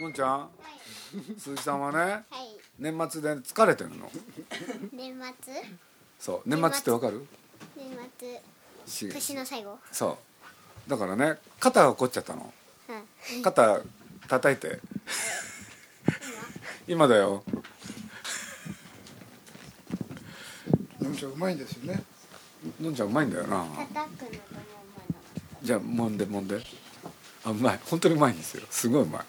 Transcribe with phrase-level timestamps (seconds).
[0.00, 0.50] のんちゃん？
[1.38, 2.24] 鈴木さんはねはい。
[2.78, 4.10] 年末で疲れてるの？
[4.92, 5.54] 年末？
[6.18, 6.48] そう。
[6.48, 7.26] 年末ってわかる？
[7.76, 7.86] 年
[8.18, 8.42] 末。
[8.86, 9.78] し年の最後？
[9.90, 10.18] そ
[10.86, 10.90] う。
[10.90, 12.52] だからね肩が凝っちゃったの。
[12.88, 13.80] うん肩
[14.28, 14.80] 叩いて。
[16.86, 17.08] 今？
[17.08, 17.42] だよ。
[21.00, 22.02] のんちゃんうまいんですよね。
[22.80, 23.64] のんちゃんうまいんだよな。
[23.64, 24.38] 叩くのともま
[25.62, 26.60] じゃあ揉んで揉んで。
[27.44, 27.80] あうまい。
[27.86, 28.64] 本当にうまいんですよ。
[28.68, 29.22] すごいうまい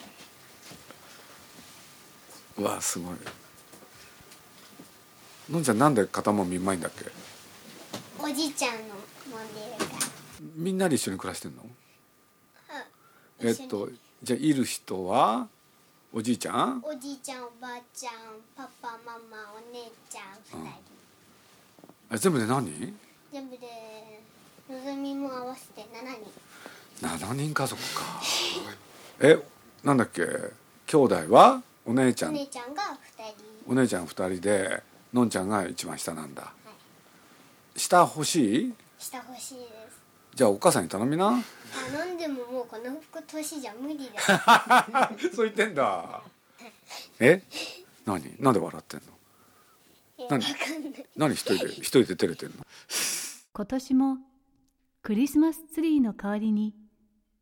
[2.58, 3.16] うわすごい。
[5.50, 7.06] のんちゃんなんで肩もみうまいんだっけ？
[8.22, 10.08] のおじいちゃんのもんでるから。
[10.56, 11.64] みんなで一緒に暮らしてんの？
[13.40, 13.90] えっと
[14.24, 15.48] じゃあいる人は
[16.12, 16.84] おじいちゃん？
[16.84, 18.14] おじいちゃんおばあちゃん
[18.56, 20.22] パパママお姉ちゃ
[20.58, 20.74] ん二人、
[22.10, 22.94] あ全部で何？
[23.32, 23.68] 全部で
[24.70, 25.86] のぞみも合わせて7
[27.00, 27.08] 人。
[27.08, 28.02] 7人家族か。
[29.22, 29.38] え
[29.84, 30.24] なんだっけ？
[30.88, 31.62] 兄弟は？
[31.88, 32.88] お姉ちゃおん姉ちゃんが2
[33.66, 33.72] 人。
[33.72, 36.52] お姉ちゃん2人でのんちゃんが一番下なんだ。
[37.78, 38.74] 下欲しい？
[39.00, 40.02] 下欲しいです。
[40.36, 41.30] じゃあお母さんに頼みな。
[41.30, 41.32] あ
[42.06, 45.14] 飲んでももうこの服年じゃ無理だ。
[45.34, 46.22] そう言ってんだ。
[47.20, 47.42] え？
[48.06, 48.36] 何？
[48.40, 49.06] なんで笑ってんの？
[50.18, 50.20] 何？
[50.20, 51.06] えわかんない。
[51.16, 51.72] 何一人で？
[51.72, 52.56] 一人で照れてんの？
[53.54, 54.18] 今年も
[55.04, 56.76] クリスマスツリーの代わりに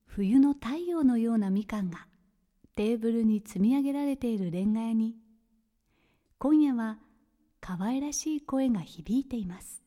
[0.05, 2.05] 冬の太陽のようなみかんが
[2.75, 5.15] テーブルに積み上げられているレンガ屋に
[6.37, 6.97] 今夜は
[7.61, 9.81] 可愛らしい声が響いています。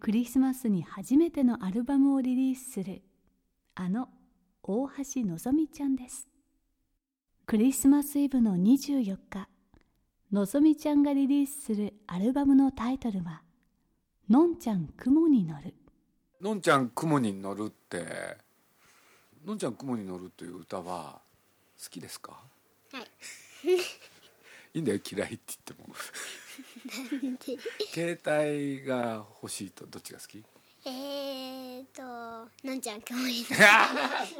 [0.00, 3.02] クリスマスに初めてのアルバムをリリースする
[3.76, 4.08] あの
[4.64, 6.26] 大橋のぞみちゃんです。
[7.46, 9.48] クリスマスイブの24日
[10.32, 13.42] のぞみちゃんがリリースするアルバムのタイトルは
[14.28, 15.72] 「のんちゃん雲に乗る。
[16.40, 18.44] のんちゃん雲に乗るって
[19.46, 21.20] のんちゃん雲に乗るという歌は
[21.80, 22.32] 好きですか？
[22.92, 23.04] はい。
[24.74, 25.94] いいんだよ嫌いって言っても。
[27.92, 30.44] 携帯が欲しいとどっちが好き？
[30.84, 32.02] えーと
[32.64, 33.54] のんちゃん曇りのそ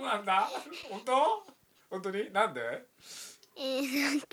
[0.00, 0.50] うなんだ。
[0.90, 1.46] 本当？
[1.88, 2.32] 本当に？
[2.32, 2.60] なんで？
[3.56, 4.26] えー、なんか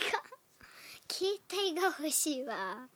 [1.07, 2.88] 携帯が欲しいわ。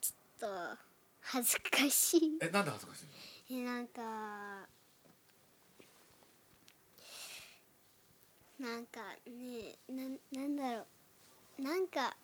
[0.00, 0.78] ちょっと
[1.22, 2.38] 恥ずかしい。
[2.40, 3.02] えなんで恥ずかし
[3.50, 3.62] いの？
[3.62, 4.68] えなんか
[8.58, 10.84] なんかねなんなんだろ
[11.58, 12.16] うなんか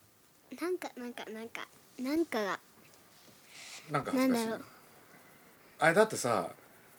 [0.61, 2.61] なんかなんかなんかなんかが
[3.91, 4.65] なんかなんだろう
[5.79, 6.49] あれだってさ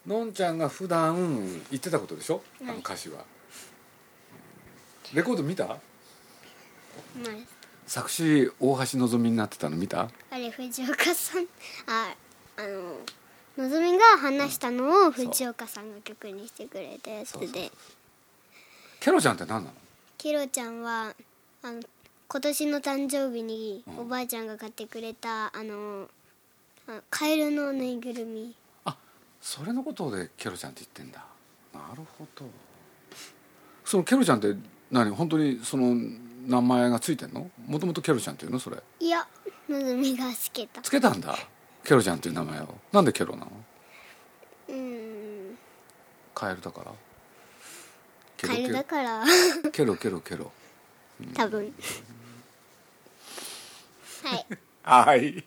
[0.05, 1.15] のんちゃんが普段
[1.71, 2.41] 言ってたことでしょ？
[2.61, 2.73] あはい。
[2.73, 3.23] の歌詞は、
[5.13, 5.65] レコード見た？
[5.65, 5.77] まあ
[7.87, 10.09] 作詞大橋のぞみになってたの見た？
[10.29, 11.43] あれ藤岡さん。
[11.87, 12.13] あ
[12.57, 12.99] あの
[13.65, 17.71] のぞみが話したのを藤岡さんが曲にしてくれたやつで
[19.03, 19.73] ケロちゃんって何なの？
[20.17, 21.13] ケロちゃんは
[21.61, 21.81] あの
[22.29, 23.99] 今年の誕生日にうん。
[23.99, 26.07] おばあちゃんが買ってくれたあの
[26.87, 28.55] あカエルのぬいぐるみ。
[29.41, 31.21] それのことでケロちゃんって言ってんだ。
[31.73, 32.45] なるほど。
[33.83, 34.55] そのケロちゃんって
[34.89, 35.11] 何？
[35.11, 35.93] 本当にその
[36.47, 37.51] 名前がついてんの？
[37.67, 38.59] もともとケロちゃんっていうの？
[38.59, 38.77] それ。
[39.01, 39.27] いや
[39.67, 40.81] のぞみがつけた。
[40.81, 41.35] つけたんだ。
[41.83, 42.73] ケロちゃんっていう名前を。
[42.93, 43.51] なんでケロなの？
[44.69, 44.75] うー
[45.51, 45.57] ん。
[46.33, 46.91] カエルだから
[48.43, 49.23] ケカエルだから。
[49.71, 50.51] ケロケロケロ。
[51.33, 51.73] 多分。
[54.23, 54.45] はい。
[54.83, 55.43] はい。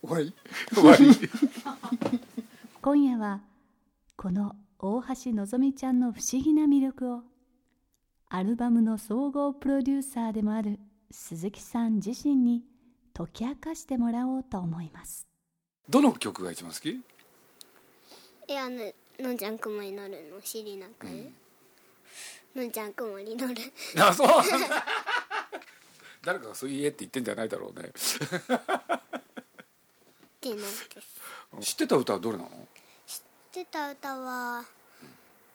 [0.00, 0.32] 終わり。
[0.72, 1.30] 終わり。
[2.80, 3.40] 今夜は
[4.16, 7.22] この大橋のぞみちゃんの不思議な魅力を
[8.28, 10.78] アルバムの総合プロデューサーでもある
[11.10, 12.62] 鈴木さん自身に
[13.14, 15.26] 解き明かしてもらおうと思います。
[15.88, 17.00] どの曲が一番好き？
[18.48, 18.80] えあの
[19.22, 21.30] のんちゃん雲に乗るの尻なんかで、
[22.54, 23.54] のんちゃん雲に乗る。
[23.98, 24.84] あそうなんだ。
[26.22, 27.88] 誰かがそう言えって言ってんじゃないだろうね。
[27.88, 27.92] っ
[30.40, 30.64] てなんで
[31.60, 31.72] す。
[31.72, 32.68] 知ってた歌はどれなの？
[33.06, 33.20] 知っ
[33.52, 34.64] てた歌は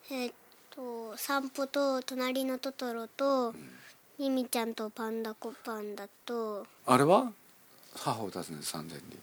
[0.09, 0.33] えーっ
[0.69, 3.53] と「散歩」と「隣のトトロ」と
[4.17, 7.31] ミミちゃんとパンダコパンダとあれは？
[7.95, 9.17] 母を訪ねて三千里。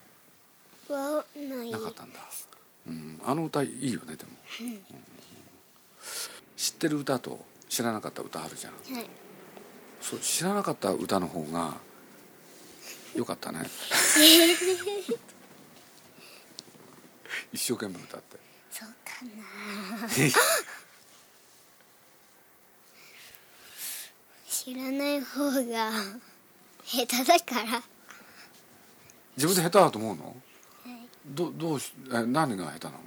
[0.93, 2.21] はないなかったんだ、
[2.87, 4.85] うん、あの歌いいよねでも、うん
[6.57, 8.73] 知ってる歌と知らなかった歌あるじゃん。
[8.75, 9.07] はい。
[10.01, 11.75] そう知らなかった歌の方が
[13.15, 13.67] よかったね。
[17.53, 18.39] 一生懸命歌って。
[18.71, 20.09] そうかな。
[24.49, 25.91] 知らない方が
[26.85, 27.83] 下手だから。
[29.37, 30.27] 自分で下手だと思うの？
[30.27, 30.35] はい
[31.27, 32.99] どどうしえ何が下手なの？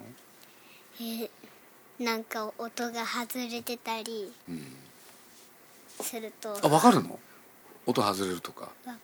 [1.00, 1.30] え
[2.04, 4.64] なんか音が外れてたりうん。
[6.02, 6.58] すると。
[6.64, 7.20] あ分かるの？
[7.86, 8.62] 音外れるとか。
[8.64, 9.00] わかる。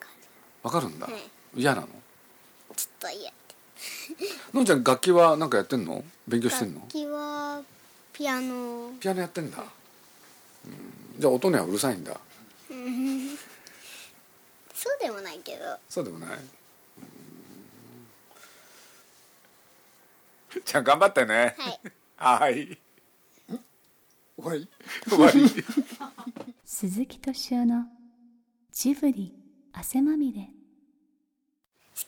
[0.64, 1.16] 分かるんだ、はい。
[1.56, 1.88] 嫌なの？
[2.76, 3.32] ちょっと嫌。
[4.54, 6.04] のんちゃん楽器は何かやってんの？
[6.28, 6.82] 勉強してんの？
[6.82, 7.62] 楽器は
[8.14, 8.92] ピアノ。
[9.00, 9.62] ピアノやってんだ、う
[10.70, 12.20] ん、じゃあ音にはうるさいんだ。
[12.70, 13.30] うん。
[14.74, 15.60] そうでもないけど。
[15.90, 16.30] そうでもない？
[20.56, 21.56] う んじゃあ頑張ってね。
[22.18, 22.50] はい。
[22.50, 22.78] はい。
[24.36, 24.68] 終わり？
[25.10, 25.66] 終わり。
[26.66, 27.86] 鈴木敏夫の
[28.72, 29.34] ジブリ
[29.74, 30.48] 汗まみれ好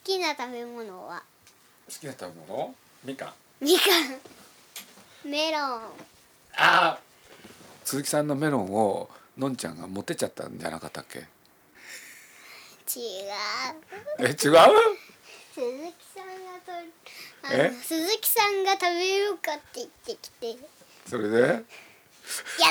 [0.03, 1.24] きな食べ物は？
[1.88, 2.75] 好きな食べ物？
[3.03, 3.33] みかん。
[3.62, 3.86] みか
[5.27, 5.30] ん。
[5.30, 5.81] メロン。
[6.57, 7.00] ああ
[7.83, 11.19] 鈴木さんのメロンをのんちゃんが持ってっちゃったんじゃなかったっけ？
[11.19, 11.27] 違う。
[14.19, 14.53] え違う？
[15.55, 16.71] 鈴木さんがと
[17.43, 17.69] あえ？
[17.71, 20.57] の鈴木さんが食べようかって言ってきて。
[21.09, 21.39] それで？
[21.39, 21.53] や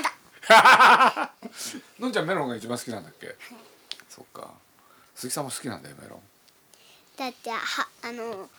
[0.02, 0.12] だ。
[1.98, 3.34] のんちゃんメロンが一番好きなんだっけ？
[4.10, 4.50] そっか。
[5.14, 6.20] 鈴木さんも好きなんだよメロン。
[7.16, 7.56] だっては
[8.02, 8.50] あの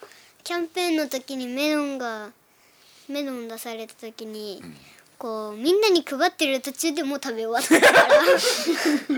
[0.44, 2.32] キャンペーンの時にメロンが
[3.08, 4.64] メロン出された時に、
[5.20, 8.24] こうみんなに配ってる途中でもう食べ終わったから。
[8.24, 8.28] い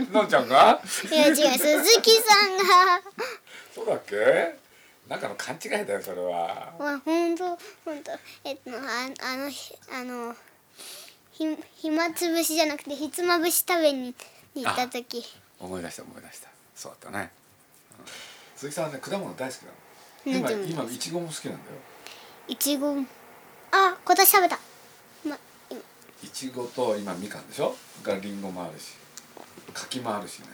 [0.11, 0.81] のんちゃんが？
[1.11, 3.01] や違う鈴木さんが。
[3.73, 4.66] そうだっけ？
[5.09, 6.73] なんかの勘違いだよそれは。
[6.77, 7.45] まあ本当。
[7.85, 8.11] 本当。
[8.43, 10.35] えっとああのひあの
[11.31, 11.45] ひ
[11.75, 14.13] 暇つぶしじゃなくてひつまぶし食べに
[14.55, 15.23] 行った時。
[15.59, 16.49] 思い出した思い出した。
[16.75, 17.31] そうだったね、
[17.99, 18.05] うん。
[18.55, 19.73] 鈴木さんはね果物大好きなの。
[20.25, 21.77] 今今いちごも好きなんだよ。
[22.47, 22.91] いちご
[23.71, 24.59] あ今年食べた、
[25.25, 25.37] ま、
[25.69, 25.81] 今。
[26.23, 27.75] いちごと今みかんでしょ？
[28.03, 28.93] がりんごもあるし。
[29.73, 30.47] 柿もあるしね。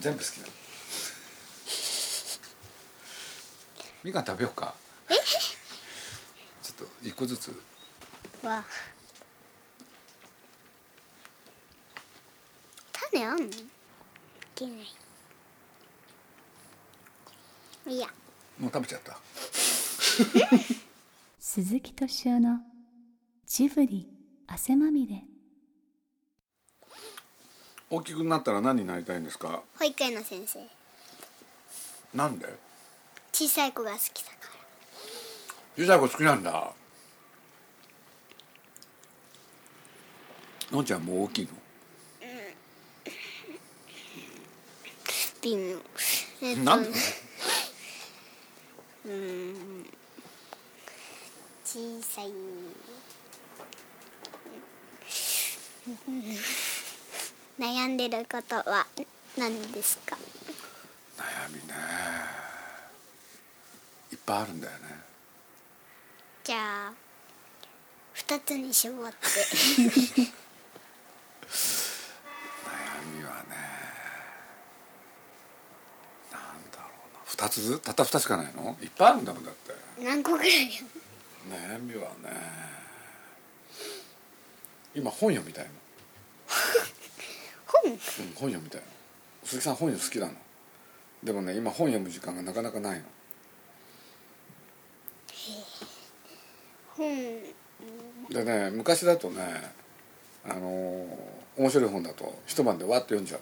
[0.00, 0.52] 全部好きなの
[4.04, 4.74] みかん食べようか。
[6.62, 7.48] ちょっと一個ずつ。
[8.42, 8.62] は
[13.10, 13.44] 種あんの？
[13.46, 13.50] い
[14.54, 14.72] けな
[17.86, 17.94] い。
[17.94, 18.06] いや。
[18.58, 19.16] もう食べちゃった。
[21.40, 22.60] 鈴木敏夫の
[23.46, 24.08] ジブリ
[24.46, 25.22] 汗まみれ。
[27.90, 29.62] 大きくなったら何になりたいんですか？
[29.78, 30.68] 保育園の先生。
[32.12, 32.46] なんで？
[33.34, 34.36] 小さい子が好きだか
[35.76, 36.72] 小さい子好きなんだ。
[40.70, 41.50] のんちゃんもう大きいの？
[41.50, 42.28] ら
[45.42, 45.76] 微妙
[46.42, 46.90] えっとなんで？
[49.06, 49.86] うん。
[51.64, 52.30] 小さい。
[57.58, 58.86] 悩んでることは
[59.36, 60.16] 何ですか
[61.18, 61.74] 悩みね
[64.12, 64.78] いっぱいあるんだよね。
[66.44, 66.92] じゃあ
[68.12, 69.16] 二つに絞って。
[72.64, 73.56] 悩みはね
[76.32, 76.40] なん
[76.70, 77.20] だろうな。
[77.24, 78.76] 二つたった二つしかないの？
[78.82, 79.74] いっぱいあるんだもんだって。
[80.02, 82.30] 何個ぐらい悩みはね
[84.94, 85.70] 今本読みたいの、
[87.66, 87.90] 本？
[87.92, 88.86] うん、本読みたいの。
[89.44, 90.34] 鈴木さん本読む好きなの？
[91.22, 93.04] でもね今本読む時間がなかなかないの
[98.30, 99.42] でね昔だとね
[100.44, 103.38] あのー面白い本だと一晩でわっと読んじゃ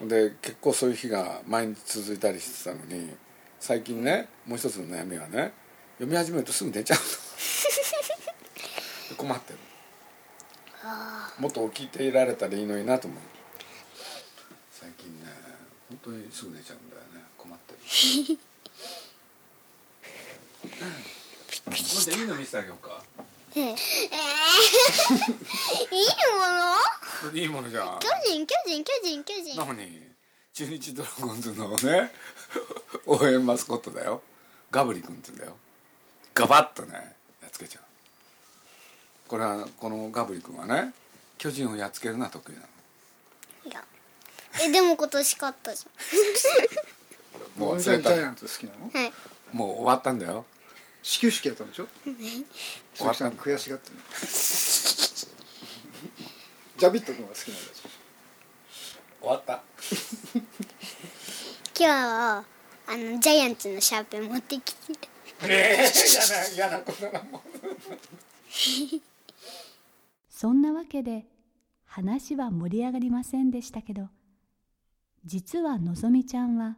[0.00, 0.08] うの。
[0.08, 3.10] で結構そういう日が毎日続いたりしてたのに
[3.58, 5.52] 最近ねもう一つの悩みはね
[5.98, 6.98] 読み始めるとすぐ寝ちゃう
[9.10, 9.16] の。
[9.16, 9.58] 困ってる
[11.38, 13.20] もっと起きていられたらいいのになと思う。
[14.70, 15.26] 最近ね
[15.88, 17.22] 本当にすぐ寝ちゃうんだよね。
[17.36, 18.38] 困ってる
[21.72, 23.02] なんでいいの見せてあげようか。
[23.54, 23.74] ええー、い
[26.02, 26.06] い
[26.38, 27.38] もの？
[27.38, 27.98] いいものじゃん。
[27.98, 29.56] 巨人巨人巨人巨人。
[29.58, 30.02] なのに
[30.54, 32.10] 中日ドラゴンズのね
[33.06, 34.22] 応援マスコットだよ。
[34.70, 35.56] ガブリ君って言うんだよ。
[36.34, 36.94] ガバッとね
[37.42, 37.82] やっつけちゃう。
[39.28, 40.92] これはこのガブリ君はね
[41.38, 42.66] 巨人をやっつけるのは得意なの。
[43.70, 43.84] いや。
[44.62, 45.86] えでも今年勝ったじ
[47.56, 48.14] もうジャ忘れた。
[48.14, 48.90] イアンツ好きなの？
[48.94, 49.12] ゃんはい。
[49.52, 50.44] もう終わったんだよ
[51.02, 51.88] 始球式やったんでしょ？
[52.94, 53.96] 終わった鈴木さん悔しがってる
[56.78, 57.62] ジャビット君は好きなんだ。
[57.74, 57.82] し
[59.20, 59.62] 終わった。
[61.78, 62.44] 今日は
[62.86, 64.92] あのジャイアンツのシャーペン持ってきて。
[64.92, 64.98] る
[65.54, 65.92] ええ
[66.56, 67.42] 嫌な嫌なことなもん。
[70.28, 71.26] そんなわけで
[71.84, 74.08] 話は盛り上がりませんでしたけど
[75.24, 76.76] 実はのぞみちゃんは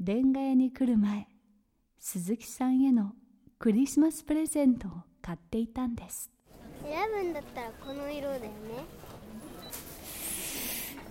[0.00, 1.26] レンガ屋に来る前
[1.98, 3.12] 鈴木さんへの
[3.58, 4.90] クリスマスプレゼントを
[5.22, 6.30] 買っていたんです。
[6.84, 8.48] 選ぶんだったらこの色だよね。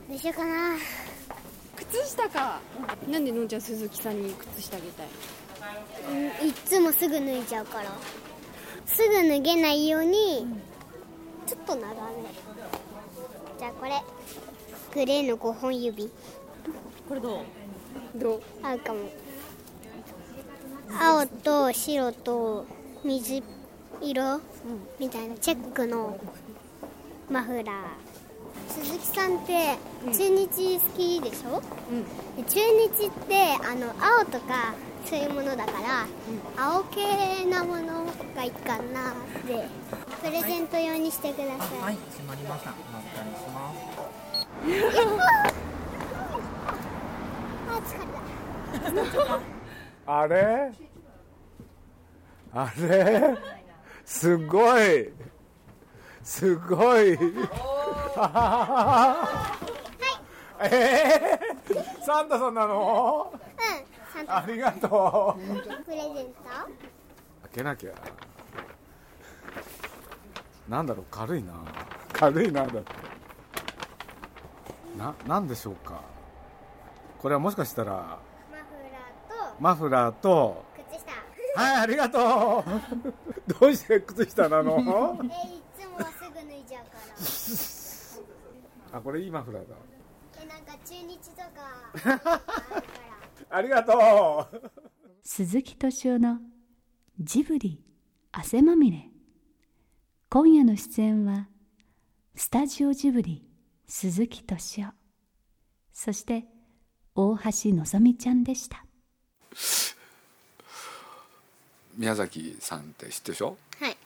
[0.08, 0.76] どうしようかな。
[1.76, 2.60] 靴下か。
[3.10, 5.08] なんでのんちゃん鈴木さんに靴下あげたい？
[6.08, 7.92] うんいっつもすぐ脱いじゃうから。
[8.86, 10.46] すぐ脱げないように
[11.48, 11.96] ちょっと長め。
[13.58, 14.04] じゃあこれ。
[14.94, 16.12] グレーの5本指。
[17.10, 17.42] これど
[18.16, 18.20] う？
[18.20, 18.42] どう？
[18.62, 19.00] 合うかも
[20.92, 22.66] 青と白と
[23.04, 23.42] 水
[24.02, 24.42] 色
[25.00, 26.20] みたいなチェックの
[27.30, 27.66] マフラー。
[28.68, 29.78] 鈴木さんって
[30.12, 31.62] 中日好きでしょ、
[32.36, 34.74] で中日ってあの青とか
[35.06, 36.08] そういうものだから、
[36.58, 39.16] 青系なものがいいかなっ
[39.46, 39.70] て
[40.24, 42.72] プレゼント用にしてください、はい、閉まりました。
[42.72, 43.78] お預かりします。
[47.70, 48.06] あ疲れ
[49.26, 49.40] た
[50.08, 50.72] あれ？
[52.54, 53.36] あれ？
[54.06, 55.12] すごい。
[56.24, 57.18] すごい。
[60.62, 63.34] えー、サンタさんなの？
[63.34, 64.32] うん。
[64.32, 65.42] ありがとう。
[65.84, 66.34] プレゼント？
[67.44, 67.92] 開けなきゃ。
[70.70, 71.06] なんだろう？
[71.12, 71.54] 軽いな。
[72.14, 72.94] 軽いなだって。
[74.98, 76.00] ななんでしょうか。
[77.20, 78.20] これはもしかしたら
[79.60, 81.12] マフラーと靴下。
[81.62, 83.14] はいありがとう。
[83.60, 85.20] どうして靴下なの？
[85.24, 86.92] えいつもはすぐ脱いじゃうか
[88.92, 88.98] ら。
[89.00, 89.76] あこれいいマフラーだ。
[90.42, 91.50] えなんか中日とか。
[92.74, 93.00] あるか
[93.50, 93.58] ら。
[93.58, 94.72] ありがとう。
[95.24, 96.40] 鈴木敏夫の
[97.20, 97.84] ジブリ
[98.32, 99.10] 汗まみれ。
[100.30, 101.48] 今夜の出演は
[102.36, 103.48] スタジオジブリ
[103.88, 104.94] 鈴木敏夫。
[105.94, 106.46] そして
[107.16, 108.85] 大橋のぞみちゃんでした
[111.98, 113.58] 宮崎さんって知ってるでしょ？
[113.80, 113.98] はい。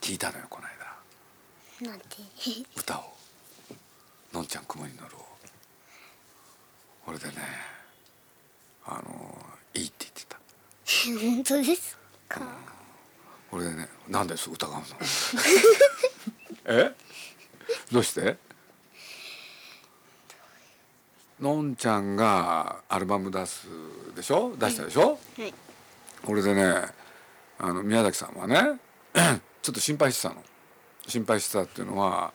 [0.00, 1.90] 聞いたのよこの間。
[1.90, 2.06] なんて？
[2.76, 3.16] 歌を
[4.32, 5.26] 「のんちゃん雲に乗る」を。
[7.06, 7.32] これでね
[8.84, 10.38] あのいいって言ってた。
[11.34, 11.96] 本当です
[12.28, 12.40] か？
[13.50, 14.86] これでねなんです疑うの。
[16.66, 16.94] え？
[17.90, 18.36] どうして？
[21.42, 23.66] のんちゃんがアルバム出す
[24.14, 24.54] でしょ？
[24.56, 25.52] 出したでしょ、はい。
[26.24, 26.72] これでね
[27.58, 28.78] あの宮崎さんはね
[29.60, 30.42] ちょっと心配してたの。
[31.08, 32.32] 心配してたっていうのは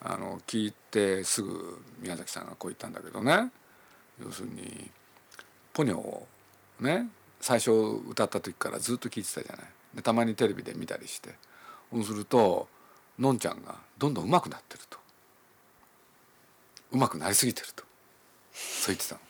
[0.00, 3.50] あの聞いてすぐ宮崎さんがこう言ったんだけどね。
[4.24, 4.90] 要するに
[5.74, 6.26] ポニョを
[6.80, 7.06] ね
[7.42, 7.70] 最初
[8.08, 9.66] 歌った時からずっと聞いてたじゃない。
[9.94, 11.34] でたまにテレビで見たりして。
[11.92, 12.66] そうすると
[13.18, 14.98] のんちゃんがどんどん上手くなってると。
[16.92, 17.84] 上手くなりすぎてると
[18.58, 19.20] そう言ってたの。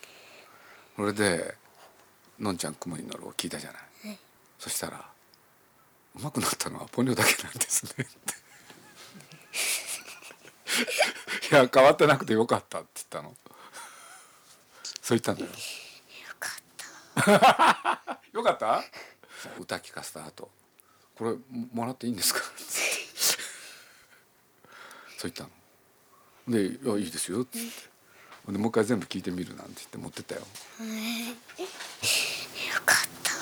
[0.97, 1.55] それで
[2.41, 3.83] 「のんちゃん雲に乗る」を聞いたじゃない、
[4.59, 5.09] そしたら
[6.17, 8.35] 「上手くなったのはポニョだけなんですね」って
[11.55, 13.37] 「いや変わってなくてよかった」って言ったの。
[15.03, 15.51] そう言ったんだよ。
[18.33, 18.85] よかった。
[19.59, 20.51] 歌聞かせた後。
[21.15, 21.41] これも
[21.73, 22.41] もらっていいんですか?」
[25.17, 25.51] そう言ったの。
[26.49, 27.59] で「いやいいですよ」って
[28.53, 30.41] もう一回全部聞いてみるなんて言って持ってったよ。
[30.41, 30.47] よ
[32.85, 33.33] かった。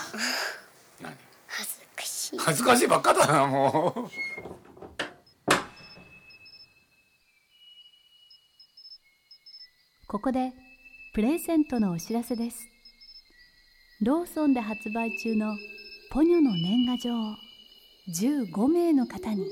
[1.03, 1.17] 何？
[1.47, 2.39] 恥ずかしい。
[2.39, 4.11] 恥ずかしいばっかだなもう。
[10.09, 10.53] ここで
[11.15, 12.59] プレゼントのお知らせです。
[14.03, 15.57] ローソンで発売中の
[16.11, 17.15] ポニョの年賀状。
[17.15, 17.37] を
[18.09, 19.45] 15名の方に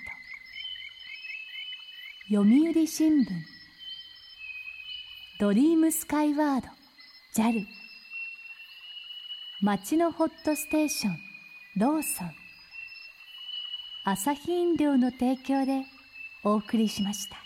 [2.31, 3.27] ト読売新聞
[5.41, 6.69] ドリームスカイワード
[7.37, 7.67] JAL
[9.61, 11.34] 町のホットステーション
[11.77, 12.31] ローソン
[14.05, 15.83] 朝日飲料の提供で
[16.45, 17.44] お送りしました。